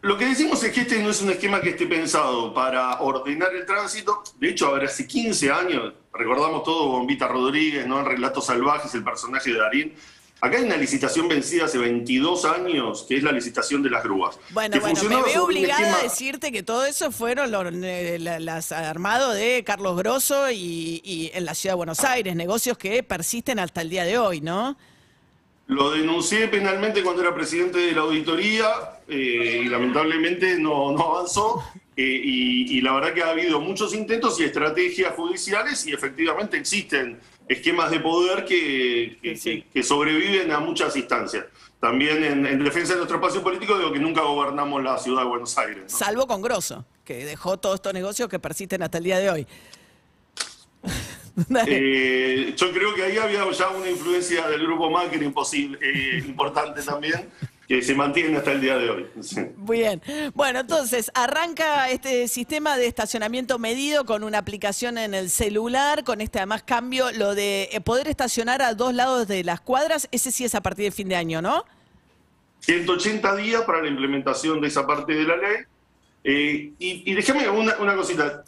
lo 0.01 0.17
que 0.17 0.25
decimos 0.25 0.63
es 0.63 0.71
que 0.73 0.81
este 0.81 0.97
no 1.03 1.11
es 1.11 1.21
un 1.21 1.29
esquema 1.29 1.61
que 1.61 1.69
esté 1.69 1.85
pensado 1.85 2.51
para 2.51 2.99
ordenar 3.01 3.53
el 3.55 3.63
tránsito. 3.67 4.23
De 4.39 4.49
hecho, 4.49 4.69
a 4.69 4.71
ver, 4.73 4.85
hace 4.85 5.05
15 5.05 5.51
años, 5.51 5.93
recordamos 6.17 6.63
todo 6.63 6.87
Bombita 6.89 7.27
Rodríguez, 7.27 7.85
¿no? 7.87 7.99
En 7.99 8.05
Relatos 8.05 8.45
Salvajes, 8.47 8.93
el 8.95 9.03
personaje 9.03 9.51
de 9.51 9.57
Darín. 9.59 9.93
Acá 10.39 10.57
hay 10.57 10.65
una 10.65 10.77
licitación 10.77 11.27
vencida 11.27 11.65
hace 11.65 11.79
22 11.79 12.45
años, 12.45 13.05
que 13.09 13.17
es 13.17 13.23
la 13.23 13.31
licitación 13.31 13.81
de 13.81 13.89
las 13.89 14.03
grúas. 14.03 14.37
Bueno, 14.51 14.79
bueno, 14.79 15.01
me 15.09 15.23
veo 15.23 15.45
obligada 15.45 15.95
a 15.99 16.03
decirte 16.03 16.51
que 16.51 16.61
todo 16.61 16.85
eso 16.85 17.11
fueron 17.11 17.49
los, 17.49 17.73
la- 17.73 18.39
las 18.39 18.71
armados 18.71 19.33
de 19.33 19.63
Carlos 19.65 19.97
Grosso 19.97 20.51
y, 20.51 21.01
y 21.03 21.31
en 21.33 21.43
la 21.45 21.55
ciudad 21.55 21.73
de 21.73 21.77
Buenos 21.77 22.03
Aires, 22.03 22.35
negocios 22.35 22.77
que 22.77 23.01
persisten 23.01 23.57
hasta 23.57 23.81
el 23.81 23.89
día 23.89 24.03
de 24.05 24.19
hoy, 24.19 24.41
¿no? 24.41 24.77
Lo 25.65 25.89
denuncié 25.91 26.47
penalmente 26.49 27.01
cuando 27.01 27.23
era 27.23 27.33
presidente 27.33 27.79
de 27.79 27.91
la 27.93 28.01
auditoría 28.01 28.67
eh, 29.07 29.61
y 29.65 29.67
lamentablemente 29.67 30.59
no, 30.59 30.91
no 30.91 31.15
avanzó. 31.15 31.63
Eh, 31.99 32.21
y, 32.23 32.81
la 32.81 32.93
verdad 32.93 33.11
que 33.11 33.23
ha 33.23 33.31
habido 33.31 33.59
muchos 33.59 33.91
intentos 33.95 34.39
y 34.39 34.43
estrategias 34.43 35.15
judiciales 35.15 35.83
y 35.87 35.93
efectivamente 35.93 36.55
existen 36.55 37.19
esquemas 37.47 37.89
de 37.89 37.99
poder 37.99 38.45
que, 38.45 39.17
que, 39.73 39.83
sobreviven 39.83 40.51
a 40.51 40.59
muchas 40.59 40.95
instancias. 40.95 41.45
También 41.79 42.23
en, 42.23 42.63
defensa 42.63 42.93
de 42.93 42.97
nuestro 42.97 43.17
espacio 43.17 43.41
político 43.41 43.75
digo 43.79 43.91
que 43.91 43.99
nunca 43.99 44.21
gobernamos 44.21 44.83
la 44.83 44.99
ciudad 44.99 45.23
de 45.23 45.27
Buenos 45.27 45.57
Aires. 45.57 45.91
Salvo 45.91 46.27
con 46.27 46.39
Grosso, 46.39 46.85
que 47.03 47.25
dejó 47.25 47.57
todos 47.57 47.75
estos 47.75 47.95
negocios 47.95 48.29
que 48.29 48.37
persisten 48.37 48.83
hasta 48.83 48.99
el 48.99 49.03
día 49.03 49.17
de 49.17 49.29
hoy. 49.31 49.47
Eh, 51.67 52.55
yo 52.57 52.71
creo 52.71 52.95
que 52.95 53.03
ahí 53.03 53.17
había 53.19 53.47
ya 53.51 53.69
una 53.69 53.87
influencia 53.87 54.47
del 54.47 54.63
grupo 54.63 54.89
Macri 54.89 55.23
imposible, 55.23 55.77
eh, 55.79 56.23
importante 56.25 56.81
también, 56.81 57.29
que 57.67 57.81
se 57.81 57.93
mantiene 57.93 58.37
hasta 58.37 58.53
el 58.53 58.61
día 58.61 58.77
de 58.77 58.89
hoy. 58.89 59.07
Muy 59.57 59.79
bien. 59.79 60.01
Bueno, 60.33 60.59
entonces, 60.59 61.11
arranca 61.13 61.89
este 61.89 62.27
sistema 62.29 62.77
de 62.77 62.87
estacionamiento 62.87 63.59
medido 63.59 64.05
con 64.05 64.23
una 64.23 64.37
aplicación 64.37 64.97
en 64.97 65.13
el 65.13 65.29
celular, 65.29 66.03
con 66.05 66.21
este 66.21 66.39
además 66.39 66.63
cambio, 66.63 67.11
lo 67.11 67.35
de 67.35 67.69
eh, 67.71 67.81
poder 67.81 68.07
estacionar 68.07 68.61
a 68.61 68.73
dos 68.73 68.93
lados 68.93 69.27
de 69.27 69.43
las 69.43 69.59
cuadras, 69.59 70.07
ese 70.11 70.31
sí 70.31 70.45
es 70.45 70.55
a 70.55 70.61
partir 70.61 70.85
de 70.85 70.91
fin 70.91 71.09
de 71.09 71.17
año, 71.17 71.41
¿no? 71.41 71.65
180 72.61 73.35
días 73.35 73.63
para 73.63 73.81
la 73.81 73.89
implementación 73.89 74.61
de 74.61 74.67
esa 74.67 74.87
parte 74.87 75.13
de 75.13 75.23
la 75.23 75.35
ley 75.37 75.57
eh, 76.29 76.73
y, 76.77 77.13
déjame 77.13 77.47
una, 77.47 77.95
cosita. 77.95 78.43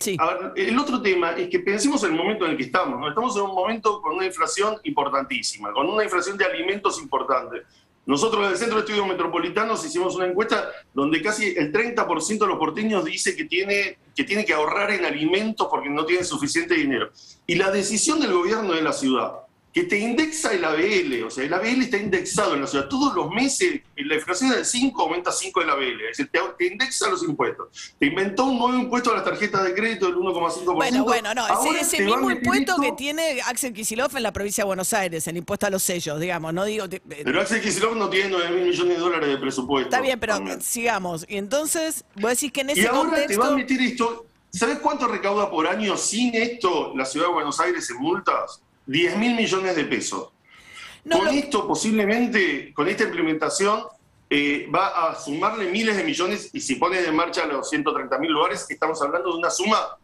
el 0.55 0.77
otro 0.77 1.01
tema 1.01 1.31
es 1.31 1.47
que 1.47 1.59
pensemos 1.59 2.03
en 2.03 2.11
el 2.11 2.17
momento 2.17 2.43
en 2.43 2.51
el 2.51 2.57
que 2.57 2.63
estamos. 2.63 3.07
Estamos 3.07 3.37
en 3.37 3.43
un 3.43 3.55
momento 3.55 4.01
con 4.01 4.15
una 4.15 4.25
inflación 4.25 4.75
importantísima, 4.83 5.71
con 5.71 5.87
una 5.87 6.03
inflación 6.03 6.37
de 6.37 6.43
alimentos 6.43 7.01
importante. 7.01 7.61
Nosotros 8.09 8.43
en 8.43 8.53
el 8.53 8.57
Centro 8.57 8.77
de 8.77 8.85
Estudios 8.85 9.07
Metropolitanos 9.07 9.85
hicimos 9.85 10.15
una 10.15 10.25
encuesta 10.25 10.71
donde 10.95 11.21
casi 11.21 11.53
el 11.55 11.71
30% 11.71 12.39
de 12.39 12.47
los 12.47 12.57
porteños 12.57 13.05
dice 13.05 13.35
que 13.35 13.45
tiene, 13.45 13.99
que 14.15 14.23
tiene 14.23 14.43
que 14.45 14.53
ahorrar 14.53 14.89
en 14.89 15.05
alimentos 15.05 15.67
porque 15.69 15.91
no 15.91 16.03
tiene 16.07 16.23
suficiente 16.23 16.73
dinero. 16.73 17.11
Y 17.45 17.53
la 17.53 17.69
decisión 17.69 18.19
del 18.19 18.33
gobierno 18.33 18.73
de 18.73 18.81
la 18.81 18.93
ciudad 18.93 19.33
que 19.79 19.85
te 19.85 19.97
indexa 19.97 20.51
el 20.51 20.65
ABL, 20.65 21.23
o 21.23 21.29
sea, 21.29 21.45
el 21.45 21.53
ABL 21.53 21.83
está 21.83 21.95
indexado 21.95 22.53
en 22.53 22.61
la 22.61 22.67
ciudad. 22.67 22.89
Todos 22.89 23.15
los 23.15 23.29
meses 23.29 23.79
la 23.95 24.15
inflación 24.15 24.49
del 24.49 24.65
5 24.65 25.01
aumenta 25.01 25.31
5 25.31 25.59
del 25.61 25.69
ABL, 25.69 26.01
es 26.01 26.17
decir, 26.17 26.29
te, 26.57 26.67
indexa 26.67 27.09
los 27.09 27.23
impuestos. 27.23 27.95
Te 27.97 28.07
inventó 28.07 28.43
un 28.43 28.59
nuevo 28.59 28.77
impuesto 28.77 29.11
a 29.11 29.15
las 29.15 29.23
tarjetas 29.23 29.63
de 29.63 29.73
crédito 29.73 30.07
del 30.07 30.15
1,5%. 30.15 30.75
Bueno, 30.75 31.05
bueno, 31.05 31.33
no, 31.33 31.47
ese, 31.77 32.01
mismo 32.01 32.29
impuesto 32.29 32.75
que 32.81 32.91
tiene 32.91 33.39
Axel 33.45 33.71
Kicillof 33.71 34.13
en 34.17 34.23
la 34.23 34.33
provincia 34.33 34.63
de 34.63 34.67
Buenos 34.67 34.91
Aires, 34.91 35.25
el 35.27 35.37
impuesto 35.37 35.67
a 35.67 35.69
los 35.69 35.81
sellos, 35.81 36.19
digamos, 36.19 36.53
no 36.53 36.65
digo... 36.65 36.85
Eh, 36.91 37.01
pero 37.23 37.39
Axel 37.39 37.61
Kicillof 37.61 37.95
no 37.95 38.09
tiene 38.09 38.31
9 38.31 38.49
mil 38.51 38.65
millones 38.65 38.97
de 38.97 38.99
dólares 38.99 39.29
de 39.29 39.37
presupuesto. 39.37 39.89
Está 39.89 40.01
bien, 40.01 40.19
pero 40.19 40.39
sigamos. 40.59 41.25
Y 41.29 41.37
entonces, 41.37 42.03
vos 42.15 42.31
decís 42.31 42.51
que 42.51 42.61
en 42.61 42.71
ese 42.71 42.81
y 42.81 42.85
ahora 42.85 43.25
te 43.25 43.37
va 43.37 43.47
a 43.47 43.51
meter 43.51 43.79
esto... 43.79 44.25
¿Sabes 44.51 44.79
cuánto 44.79 45.07
recauda 45.07 45.51
por 45.51 45.67
año 45.67 45.95
sin 45.95 46.33
esto 46.33 46.91
la 46.95 47.05
ciudad 47.05 47.27
de 47.27 47.33
Buenos 47.33 47.59
Aires 47.59 47.87
en 47.91 47.97
multas? 47.97 48.63
10 48.89 49.17
mil 49.17 49.35
millones 49.35 49.75
de 49.75 49.85
pesos 49.85 50.29
con 51.09 51.27
esto 51.29 51.67
posiblemente, 51.67 52.73
con 52.73 52.87
esta 52.87 53.03
implementación, 53.03 53.83
eh, 54.29 54.67
va 54.73 55.09
a 55.09 55.15
sumarle 55.15 55.71
miles 55.71 55.97
de 55.97 56.03
millones 56.03 56.49
y 56.53 56.61
si 56.61 56.75
pone 56.75 56.99
en 56.99 57.15
marcha 57.15 57.45
los 57.45 57.69
130 57.69 58.17
mil 58.19 58.31
lugares, 58.31 58.65
estamos 58.69 59.01
hablando 59.01 59.31
de 59.31 59.37
una 59.37 59.49
suma 59.49 59.97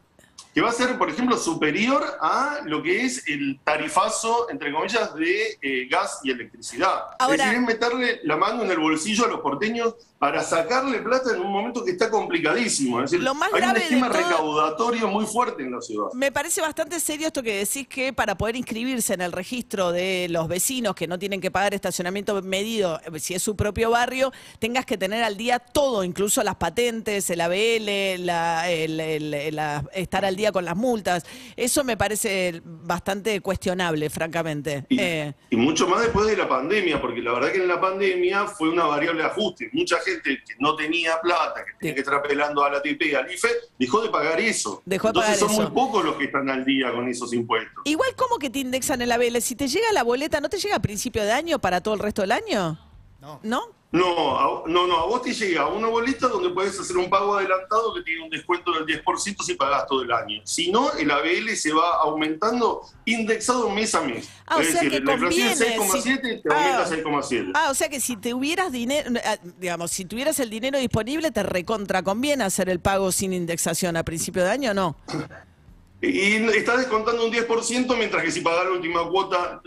que 0.53 0.61
va 0.61 0.69
a 0.69 0.73
ser, 0.73 0.97
por 0.97 1.09
ejemplo, 1.09 1.37
superior 1.37 2.01
a 2.21 2.61
lo 2.63 2.81
que 2.81 3.03
es 3.03 3.27
el 3.27 3.59
tarifazo, 3.63 4.49
entre 4.49 4.71
comillas, 4.71 5.13
de 5.13 5.57
eh, 5.61 5.87
gas 5.89 6.21
y 6.23 6.31
electricidad. 6.31 7.07
es 7.19 7.37
decir, 7.37 7.53
es 7.53 7.61
meterle 7.61 8.21
la 8.23 8.37
mano 8.37 8.63
en 8.63 8.71
el 8.71 8.79
bolsillo 8.79 9.25
a 9.25 9.27
los 9.27 9.41
porteños 9.41 9.95
para 10.17 10.41
sacarle 10.41 10.99
plata 10.99 11.33
en 11.33 11.41
un 11.41 11.51
momento 11.51 11.83
que 11.83 11.91
está 11.91 12.09
complicadísimo. 12.09 13.03
Es 13.03 13.11
decir, 13.11 13.27
hay 13.27 13.69
un 13.69 13.77
esquema 13.77 14.09
recaudatorio 14.09 15.09
muy 15.09 15.25
fuerte 15.25 15.63
en 15.63 15.71
la 15.73 15.81
ciudad. 15.81 16.07
Me 16.13 16.31
parece 16.31 16.61
bastante 16.61 16.99
serio 17.01 17.27
esto 17.27 17.43
que 17.43 17.57
decís 17.57 17.87
que 17.87 18.13
para 18.13 18.35
poder 18.37 18.55
inscribirse 18.55 19.13
en 19.13 19.21
el 19.21 19.33
registro 19.33 19.91
de 19.91 20.27
los 20.29 20.47
vecinos 20.47 20.95
que 20.95 21.05
no 21.07 21.19
tienen 21.19 21.41
que 21.41 21.51
pagar 21.51 21.73
estacionamiento 21.73 22.41
medido, 22.41 22.99
eh, 23.03 23.19
si 23.19 23.33
es 23.33 23.43
su 23.43 23.57
propio 23.57 23.91
barrio, 23.91 24.31
tengas 24.59 24.85
que 24.85 24.97
tener 24.97 25.21
al 25.21 25.35
día 25.35 25.59
todo, 25.59 26.03
incluso 26.03 26.41
las 26.43 26.55
patentes, 26.55 27.29
el 27.29 27.41
ABL, 27.41 28.25
la, 28.25 29.83
estar 29.93 30.23
al 30.23 30.35
día 30.37 30.53
con 30.53 30.63
las 30.63 30.77
multas. 30.77 31.25
Eso 31.57 31.83
me 31.83 31.97
parece 31.97 32.61
bastante 32.63 33.41
cuestionable, 33.41 34.09
francamente. 34.09 34.85
Y, 34.87 34.97
eh, 34.99 35.33
y 35.49 35.57
mucho 35.57 35.87
más 35.89 36.01
después 36.01 36.25
de 36.27 36.37
la 36.37 36.47
pandemia, 36.47 37.01
porque 37.01 37.21
la 37.21 37.33
verdad 37.33 37.51
que 37.51 37.61
en 37.61 37.67
la 37.67 37.81
pandemia 37.81 38.47
fue 38.47 38.69
una 38.69 38.85
variable 38.85 39.21
de 39.21 39.27
ajuste. 39.27 39.69
Mucha 39.73 39.97
gente 39.99 40.14
que 40.21 40.39
no 40.59 40.75
tenía 40.75 41.19
plata, 41.21 41.65
que 41.65 41.73
tenía 41.79 41.93
que 41.95 42.01
estar 42.01 42.15
apelando 42.15 42.63
a 42.63 42.69
la 42.69 42.77
ATP 42.77 43.01
y 43.01 43.15
al 43.15 43.31
IFE, 43.31 43.49
dejó 43.77 44.01
de 44.01 44.09
pagar 44.09 44.39
eso. 44.39 44.81
Dejó 44.85 45.07
Entonces 45.07 45.39
son 45.39 45.53
muy 45.53 45.67
pocos 45.67 46.03
los 46.03 46.15
que 46.15 46.25
están 46.25 46.49
al 46.49 46.65
día 46.65 46.91
con 46.93 47.07
esos 47.07 47.33
impuestos. 47.33 47.83
Igual, 47.85 48.15
¿cómo 48.15 48.37
que 48.37 48.49
te 48.49 48.59
indexan 48.59 49.01
el 49.01 49.11
ABL? 49.11 49.41
Si 49.41 49.55
te 49.55 49.67
llega 49.67 49.91
la 49.93 50.03
boleta, 50.03 50.41
¿no 50.41 50.49
te 50.49 50.57
llega 50.57 50.75
a 50.75 50.81
principio 50.81 51.23
de 51.23 51.31
año 51.31 51.59
para 51.59 51.81
todo 51.81 51.93
el 51.93 51.99
resto 51.99 52.21
del 52.21 52.31
año? 52.31 52.79
No. 53.21 53.39
¿No? 53.43 53.75
No, 53.95 54.65
no, 54.67 54.87
no, 54.87 54.99
a 54.99 55.05
vos 55.05 55.21
te 55.21 55.33
llega 55.33 55.67
una 55.67 55.87
boleta 55.87 56.27
donde 56.27 56.49
puedes 56.49 56.77
hacer 56.77 56.97
un 56.97 57.09
pago 57.09 57.37
adelantado 57.37 57.93
que 57.93 58.01
tiene 58.01 58.25
un 58.25 58.29
descuento 58.29 58.73
del 58.73 58.85
10% 58.85 59.41
si 59.41 59.53
pagas 59.53 59.87
todo 59.87 60.01
el 60.01 60.11
año. 60.11 60.41
Si 60.43 60.69
no, 60.69 60.91
el 60.93 61.09
ABL 61.09 61.55
se 61.55 61.71
va 61.71 62.01
aumentando 62.01 62.81
indexado 63.05 63.69
mes 63.69 63.95
a 63.95 64.01
mes. 64.01 64.27
Ah, 64.45 64.57
es 64.59 64.73
decir, 64.73 65.01
la 65.01 65.13
inflación 65.13 65.47
es 65.47 65.61
6,7 65.61 66.41
te 66.43 66.53
aumenta 66.53 66.89
6,7. 66.89 67.51
Ah, 67.53 67.69
o 67.71 67.73
sea 67.73 67.87
que 67.87 68.01
si 68.01 68.17
tuvieras 68.17 68.69
dinero, 68.69 69.09
ah, 69.23 69.37
digamos, 69.59 69.91
si 69.91 70.03
tuvieras 70.03 70.41
el 70.41 70.49
dinero 70.49 70.77
disponible, 70.77 71.31
te 71.31 71.43
recontra 71.43 72.03
conviene 72.03 72.43
hacer 72.43 72.67
el 72.67 72.81
pago 72.81 73.13
sin 73.13 73.31
indexación 73.31 73.95
a 73.95 74.03
principio 74.03 74.43
de 74.43 74.49
año, 74.49 74.73
¿no? 74.73 74.97
Y 76.01 76.35
estás 76.55 76.77
descontando 76.79 77.25
un 77.25 77.31
10% 77.31 77.97
mientras 77.97 78.21
que 78.21 78.29
si 78.29 78.41
pagas 78.41 78.65
la 78.65 78.71
última 78.71 79.07
cuota, 79.09 79.61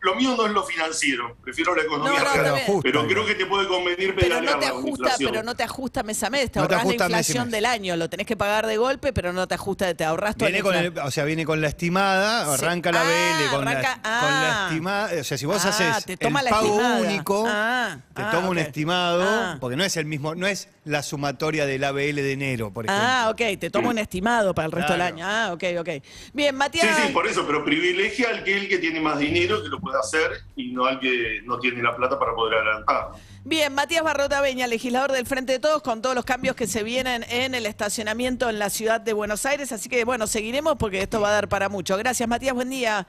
lo 0.00 0.14
mío 0.16 0.34
no 0.36 0.46
es 0.46 0.52
lo 0.52 0.64
financiero, 0.64 1.36
prefiero 1.42 1.74
la 1.74 1.82
economía 1.82 2.18
real, 2.18 2.62
pero 2.82 3.06
creo 3.06 3.24
que 3.24 3.34
te 3.36 3.46
puede 3.46 3.68
convenir 3.68 4.14
pero 4.18 4.40
no 4.40 4.58
te 4.58 4.66
ajusta, 4.66 5.14
Pero 5.18 5.42
no 5.42 5.54
te 5.54 5.62
ajusta 5.62 6.02
mes 6.02 6.22
a 6.22 6.30
mes, 6.30 6.50
te 6.50 6.58
ahorras 6.58 6.84
la 6.84 6.92
inflación 6.92 7.50
del 7.50 7.64
año, 7.64 7.96
lo 7.96 8.10
tenés 8.10 8.26
que 8.26 8.36
pagar 8.36 8.66
de 8.66 8.76
golpe, 8.76 9.12
pero 9.12 9.32
no 9.32 9.46
te 9.46 9.54
ajusta, 9.54 9.94
te 9.94 10.04
ahorras 10.04 10.36
todo 10.36 10.48
viene 10.48 10.62
con 10.62 10.98
O 11.06 11.10
sea, 11.10 11.24
viene 11.24 11.46
con 11.46 11.60
la 11.60 11.68
estimada, 11.68 12.52
arranca 12.52 12.90
la 12.90 13.04
BL 13.04 13.50
con, 13.50 13.64
la, 13.64 14.00
ah. 14.02 14.66
estimada, 14.68 15.20
o 15.20 15.24
sea, 15.24 15.38
si 15.38 15.46
vos 15.46 15.64
ah, 15.64 15.68
haces 15.68 16.18
el 16.18 16.28
pago 16.50 16.76
único, 17.00 17.44
ah, 17.46 17.98
te 18.14 18.22
toma 18.24 18.48
un 18.48 18.58
estimado, 18.58 19.58
porque 19.60 19.76
no 19.76 19.84
es 19.84 19.96
el 19.96 20.06
mismo, 20.06 20.34
no 20.34 20.46
es 20.46 20.68
la 20.84 21.02
sumatoria 21.02 21.66
del 21.66 21.84
ABL 21.84 22.16
de 22.16 22.32
enero, 22.32 22.72
por 22.72 22.86
ejemplo. 22.86 23.06
Ah, 23.06 23.28
ok, 23.30 23.58
te 23.58 23.70
toma 23.70 23.90
un 23.90 23.98
estimado 23.98 24.54
para 24.54 24.66
el 24.66 24.72
resto 24.72 24.92
del 24.92 25.02
año. 25.02 25.24
Ah, 25.26 25.50
ok, 25.52 25.62
ok. 25.76 25.88
Bien, 26.32 26.54
Matías. 26.54 26.96
Sí, 26.96 27.02
sí, 27.06 27.12
por 27.12 27.26
eso, 27.26 27.46
pero 27.46 27.64
privilegia 27.64 28.30
al 28.30 28.44
que 28.44 28.56
el 28.56 28.68
que 28.68 28.78
tiene 28.78 29.00
más 29.00 29.18
dinero 29.18 29.62
que 29.62 29.68
lo 29.68 29.80
puede 29.80 29.98
hacer 29.98 30.30
y 30.56 30.72
no 30.72 30.86
al 30.86 31.00
que 31.00 31.40
no 31.44 31.58
tiene 31.58 31.82
la 31.82 31.96
plata 31.96 32.18
para 32.18 32.34
poder 32.34 32.58
adelantar. 32.58 33.08
Bien, 33.44 33.74
Matías 33.74 34.02
Barrota 34.02 34.40
Beña, 34.40 34.66
legislador 34.66 35.12
del 35.12 35.26
Frente 35.26 35.52
de 35.52 35.58
Todos, 35.58 35.82
con 35.82 36.02
todos 36.02 36.14
los 36.14 36.24
cambios 36.24 36.54
que 36.54 36.66
se 36.66 36.82
vienen 36.82 37.24
en 37.28 37.54
el 37.54 37.66
estacionamiento 37.66 38.48
en 38.48 38.58
la 38.58 38.70
ciudad 38.70 39.00
de 39.00 39.12
Buenos 39.12 39.46
Aires. 39.46 39.72
Así 39.72 39.88
que, 39.88 40.04
bueno, 40.04 40.26
seguiremos 40.26 40.76
porque 40.78 41.00
esto 41.00 41.20
va 41.20 41.30
a 41.30 41.32
dar 41.32 41.48
para 41.48 41.68
mucho. 41.68 41.96
Gracias, 41.96 42.28
Matías, 42.28 42.54
buen 42.54 42.70
día. 42.70 43.06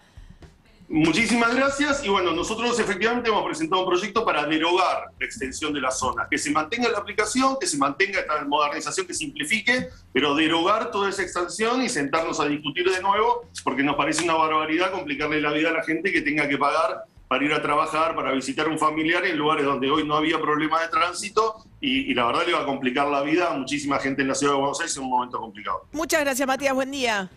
Muchísimas 0.91 1.55
gracias. 1.55 2.03
Y 2.03 2.10
bueno, 2.10 2.31
nosotros 2.31 2.79
efectivamente 2.79 3.29
hemos 3.29 3.46
presentado 3.46 3.84
un 3.84 3.89
proyecto 3.89 4.25
para 4.25 4.48
derogar 4.48 5.12
la 5.19 5.25
extensión 5.25 5.72
de 5.72 5.79
la 5.79 5.91
zona, 5.91 6.27
que 6.29 6.39
se 6.39 6.50
mantenga 6.50 6.89
la 6.89 6.98
aplicación, 6.98 7.58
que 7.60 7.67
se 7.67 7.77
mantenga 7.77 8.19
esta 8.19 8.43
modernización, 8.46 9.05
que 9.05 9.13
simplifique, 9.13 9.89
pero 10.12 10.34
derogar 10.34 10.89
toda 10.89 11.10
esa 11.10 11.22
extensión 11.22 11.84
y 11.84 11.89
sentarnos 11.89 12.39
a 12.39 12.48
discutir 12.48 12.89
de 12.89 13.01
nuevo, 13.03 13.46
porque 13.63 13.84
nos 13.84 13.96
parece 13.96 14.24
una 14.24 14.34
barbaridad 14.34 14.91
complicarle 14.91 15.39
la 15.39 15.51
vida 15.51 15.69
a 15.69 15.74
la 15.74 15.84
gente 15.84 16.12
que 16.12 16.22
tenga 16.22 16.50
que 16.50 16.58
pagar 16.58 17.03
para 17.27 17.46
ir 17.46 17.53
a 17.53 17.62
trabajar, 17.62 18.15
para 18.15 18.31
visitar 18.31 18.65
a 18.65 18.69
un 18.72 18.79
familiar 18.79 19.24
en 19.24 19.38
lugares 19.38 19.65
donde 19.65 19.91
hoy 19.91 20.08
no 20.08 20.15
había 20.15 20.41
problema 20.41 20.81
de 20.81 20.88
tránsito 20.88 21.58
y, 21.79 22.12
y, 22.12 22.15
la 22.15 22.25
verdad 22.25 22.48
le 22.48 22.53
va 22.53 22.62
a 22.62 22.65
complicar 22.65 23.08
la 23.08 23.22
vida 23.22 23.51
a 23.51 23.53
muchísima 23.53 24.00
gente 24.00 24.24
en 24.24 24.29
la 24.29 24.34
ciudad 24.34 24.53
de 24.53 24.60
Buenos 24.60 24.79
Aires 24.79 24.98
en 24.98 25.03
un 25.03 25.10
momento 25.12 25.39
complicado. 25.39 25.86
Muchas 25.91 26.22
gracias 26.22 26.48
Matías, 26.48 26.74
buen 26.74 26.89
día. 26.89 27.29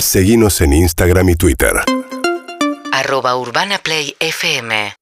Seguimos 0.00 0.60
en 0.60 0.72
Instagram 0.72 1.28
y 1.28 1.36
Twitter 1.36 1.80
arroba 2.92 3.34
Urbana 3.36 3.78
Play 3.78 4.14
FM 4.20 4.92